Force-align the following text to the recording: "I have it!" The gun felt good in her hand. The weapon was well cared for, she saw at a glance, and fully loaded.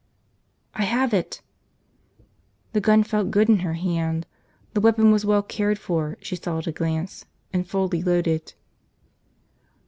"I 0.73 0.85
have 0.85 1.13
it!" 1.13 1.43
The 2.73 2.81
gun 2.81 3.03
felt 3.03 3.29
good 3.29 3.49
in 3.49 3.59
her 3.59 3.75
hand. 3.75 4.25
The 4.73 4.81
weapon 4.81 5.11
was 5.11 5.27
well 5.27 5.43
cared 5.43 5.77
for, 5.77 6.17
she 6.23 6.35
saw 6.35 6.57
at 6.57 6.65
a 6.65 6.71
glance, 6.71 7.25
and 7.53 7.67
fully 7.69 8.01
loaded. 8.01 8.55